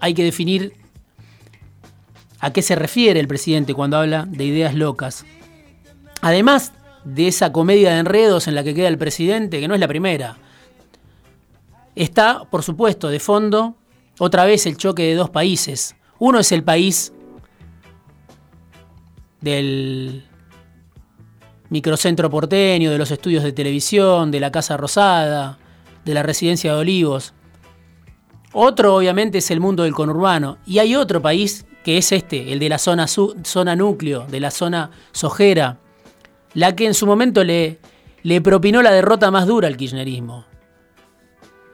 Hay 0.00 0.14
que 0.14 0.24
definir 0.24 0.72
a 2.40 2.54
qué 2.54 2.62
se 2.62 2.74
refiere 2.74 3.20
el 3.20 3.28
presidente 3.28 3.74
cuando 3.74 3.98
habla 3.98 4.24
de 4.26 4.46
ideas 4.46 4.74
locas. 4.74 5.26
Además 6.22 6.72
de 7.04 7.28
esa 7.28 7.52
comedia 7.52 7.90
de 7.90 7.98
enredos 7.98 8.48
en 8.48 8.54
la 8.54 8.64
que 8.64 8.72
queda 8.72 8.88
el 8.88 8.96
presidente, 8.96 9.60
que 9.60 9.68
no 9.68 9.74
es 9.74 9.80
la 9.80 9.88
primera, 9.88 10.38
está, 11.96 12.44
por 12.50 12.62
supuesto, 12.62 13.10
de 13.10 13.20
fondo 13.20 13.76
otra 14.18 14.46
vez 14.46 14.64
el 14.64 14.78
choque 14.78 15.02
de 15.02 15.16
dos 15.16 15.28
países. 15.28 15.96
Uno 16.18 16.38
es 16.38 16.50
el 16.50 16.64
país 16.64 17.12
del 19.42 20.27
microcentro 21.70 22.30
porteño, 22.30 22.90
de 22.90 22.98
los 22.98 23.10
estudios 23.10 23.44
de 23.44 23.52
televisión, 23.52 24.30
de 24.30 24.40
la 24.40 24.50
Casa 24.50 24.76
Rosada, 24.76 25.58
de 26.04 26.14
la 26.14 26.22
residencia 26.22 26.72
de 26.72 26.78
Olivos. 26.78 27.34
Otro 28.52 28.96
obviamente 28.96 29.38
es 29.38 29.50
el 29.50 29.60
mundo 29.60 29.82
del 29.82 29.94
conurbano. 29.94 30.58
Y 30.66 30.78
hay 30.78 30.96
otro 30.96 31.20
país 31.20 31.66
que 31.84 31.98
es 31.98 32.12
este, 32.12 32.52
el 32.52 32.58
de 32.58 32.68
la 32.68 32.78
zona, 32.78 33.06
zona 33.06 33.76
núcleo, 33.76 34.26
de 34.28 34.40
la 34.40 34.50
zona 34.50 34.90
sojera, 35.12 35.78
la 36.54 36.74
que 36.74 36.86
en 36.86 36.94
su 36.94 37.06
momento 37.06 37.44
le, 37.44 37.78
le 38.22 38.40
propinó 38.40 38.82
la 38.82 38.92
derrota 38.92 39.30
más 39.30 39.46
dura 39.46 39.68
al 39.68 39.76
kirchnerismo. 39.76 40.44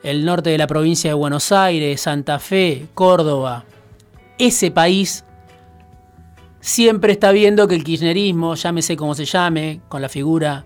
El 0.02 0.24
norte 0.24 0.50
de 0.50 0.58
la 0.58 0.66
provincia 0.66 1.10
de 1.10 1.14
Buenos 1.14 1.50
Aires, 1.52 2.00
Santa 2.00 2.38
Fe, 2.38 2.88
Córdoba. 2.94 3.64
Ese 4.38 4.70
país 4.70 5.24
siempre 6.64 7.12
está 7.12 7.30
viendo 7.30 7.68
que 7.68 7.74
el 7.74 7.84
kirchnerismo, 7.84 8.54
llámese 8.54 8.96
como 8.96 9.14
se 9.14 9.26
llame, 9.26 9.82
con 9.90 10.00
la 10.00 10.08
figura 10.08 10.64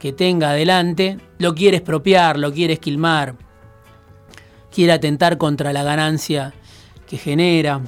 que 0.00 0.12
tenga 0.12 0.50
adelante, 0.50 1.16
lo 1.38 1.54
quiere 1.54 1.76
expropiar, 1.76 2.40
lo 2.40 2.52
quiere 2.52 2.72
esquilmar, 2.72 3.36
quiere 4.72 4.92
atentar 4.92 5.38
contra 5.38 5.72
la 5.72 5.84
ganancia 5.84 6.52
que 7.06 7.18
genera. 7.18 7.80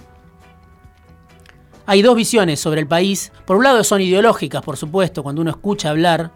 Hay 1.86 2.02
dos 2.02 2.14
visiones 2.14 2.60
sobre 2.60 2.80
el 2.80 2.86
país. 2.86 3.32
Por 3.44 3.56
un 3.56 3.64
lado 3.64 3.82
son 3.82 4.00
ideológicas, 4.00 4.62
por 4.62 4.76
supuesto, 4.76 5.24
cuando 5.24 5.42
uno 5.42 5.50
escucha 5.50 5.90
hablar 5.90 6.32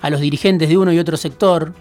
a 0.00 0.10
los 0.10 0.20
dirigentes 0.20 0.68
de 0.68 0.76
uno 0.76 0.92
y 0.92 0.98
otro 0.98 1.16
sector, 1.16 1.72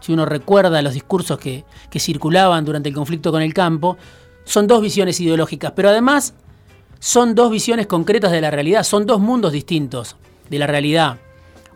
si 0.00 0.12
uno 0.12 0.26
recuerda 0.26 0.82
los 0.82 0.92
discursos 0.92 1.38
que, 1.38 1.64
que 1.88 2.00
circulaban 2.00 2.66
durante 2.66 2.90
el 2.90 2.94
conflicto 2.94 3.32
con 3.32 3.40
el 3.40 3.54
campo, 3.54 3.96
son 4.44 4.66
dos 4.66 4.82
visiones 4.82 5.18
ideológicas, 5.20 5.72
pero 5.74 5.88
además 5.88 6.34
son 6.98 7.34
dos 7.34 7.50
visiones 7.50 7.86
concretas 7.86 8.32
de 8.32 8.40
la 8.40 8.50
realidad, 8.50 8.82
son 8.82 9.06
dos 9.06 9.20
mundos 9.20 9.52
distintos 9.52 10.16
de 10.50 10.58
la 10.58 10.66
realidad. 10.66 11.18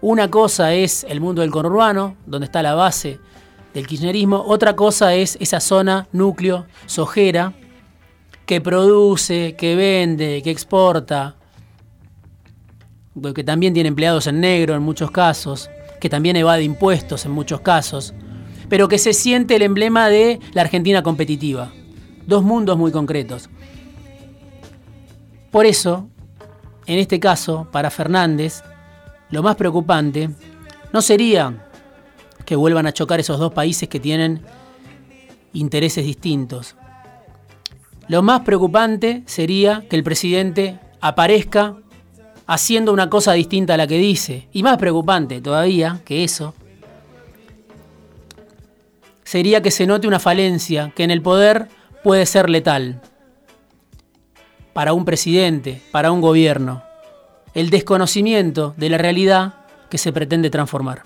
Una 0.00 0.30
cosa 0.30 0.72
es 0.74 1.04
el 1.08 1.20
mundo 1.20 1.42
del 1.42 1.50
conurbano, 1.50 2.16
donde 2.26 2.46
está 2.46 2.62
la 2.62 2.74
base 2.74 3.20
del 3.74 3.86
kirchnerismo, 3.86 4.42
otra 4.46 4.74
cosa 4.74 5.14
es 5.14 5.36
esa 5.40 5.60
zona, 5.60 6.08
núcleo, 6.12 6.66
sojera, 6.86 7.52
que 8.46 8.60
produce, 8.60 9.54
que 9.56 9.76
vende, 9.76 10.42
que 10.42 10.50
exporta, 10.50 11.36
que 13.34 13.44
también 13.44 13.74
tiene 13.74 13.88
empleados 13.88 14.26
en 14.26 14.40
negro 14.40 14.74
en 14.74 14.82
muchos 14.82 15.10
casos, 15.10 15.70
que 16.00 16.08
también 16.08 16.36
evade 16.36 16.64
impuestos 16.64 17.26
en 17.26 17.32
muchos 17.32 17.60
casos, 17.60 18.14
pero 18.68 18.88
que 18.88 18.98
se 18.98 19.12
siente 19.12 19.56
el 19.56 19.62
emblema 19.62 20.08
de 20.08 20.40
la 20.52 20.62
Argentina 20.62 21.02
competitiva. 21.02 21.70
Dos 22.26 22.42
mundos 22.42 22.78
muy 22.78 22.90
concretos. 22.90 23.50
Por 25.50 25.66
eso, 25.66 26.08
en 26.86 26.98
este 26.98 27.18
caso, 27.18 27.68
para 27.72 27.90
Fernández, 27.90 28.62
lo 29.30 29.42
más 29.42 29.56
preocupante 29.56 30.30
no 30.92 31.02
sería 31.02 31.68
que 32.44 32.56
vuelvan 32.56 32.86
a 32.86 32.92
chocar 32.92 33.20
esos 33.20 33.38
dos 33.38 33.52
países 33.52 33.88
que 33.88 34.00
tienen 34.00 34.42
intereses 35.52 36.04
distintos. 36.04 36.76
Lo 38.08 38.22
más 38.22 38.40
preocupante 38.40 39.22
sería 39.26 39.84
que 39.88 39.96
el 39.96 40.02
presidente 40.02 40.78
aparezca 41.00 41.76
haciendo 42.46 42.92
una 42.92 43.08
cosa 43.08 43.32
distinta 43.32 43.74
a 43.74 43.76
la 43.76 43.86
que 43.86 43.98
dice. 43.98 44.48
Y 44.52 44.62
más 44.62 44.78
preocupante 44.78 45.40
todavía 45.40 46.00
que 46.04 46.24
eso, 46.24 46.54
sería 49.22 49.62
que 49.62 49.70
se 49.70 49.86
note 49.86 50.08
una 50.08 50.18
falencia 50.18 50.92
que 50.94 51.04
en 51.04 51.12
el 51.12 51.22
poder 51.22 51.68
puede 52.02 52.26
ser 52.26 52.50
letal 52.50 53.00
para 54.72 54.92
un 54.92 55.04
presidente, 55.04 55.82
para 55.90 56.12
un 56.12 56.20
gobierno, 56.20 56.82
el 57.54 57.70
desconocimiento 57.70 58.74
de 58.76 58.90
la 58.90 58.98
realidad 58.98 59.54
que 59.88 59.98
se 59.98 60.12
pretende 60.12 60.50
transformar. 60.50 61.02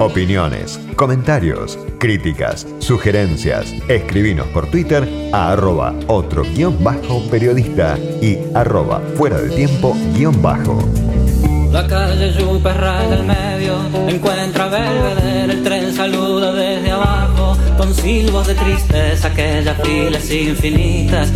Opiniones, 0.00 0.78
comentarios, 0.94 1.76
críticas, 1.98 2.68
sugerencias, 2.78 3.74
escribinos 3.88 4.46
por 4.48 4.70
Twitter 4.70 5.08
a 5.32 5.50
arroba 5.50 5.92
otro 6.06 6.44
guion 6.44 6.82
bajo 6.84 7.20
periodista 7.28 7.98
y 8.22 8.38
arroba 8.54 9.00
fuera 9.16 9.40
de 9.40 9.50
tiempo 9.50 9.96
guion 10.14 10.40
bajo. 10.40 10.78
La 11.72 11.84
calle 11.86 12.32
Yuperra 12.32 13.08
del 13.08 13.24
medio 13.24 13.76
encuentra 14.08 14.68
Belvedere, 14.68 15.37
con 17.88 17.94
silbos 17.94 18.46
de 18.46 18.54
tristeza 18.54 19.28
aquellas 19.28 19.80
filas 19.80 20.30
infinitas 20.30 21.32